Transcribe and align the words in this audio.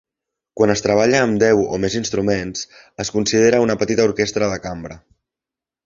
Quan 0.59 0.71
es 0.73 0.81
treballa 0.85 1.19
amb 1.25 1.37
deu 1.43 1.61
o 1.77 1.79
més 1.83 1.97
instruments, 2.01 2.65
es 3.05 3.13
considera 3.19 3.63
una 3.69 3.79
petita 3.83 4.09
orquestra 4.11 4.53
de 4.55 4.63
cambra. 4.69 5.03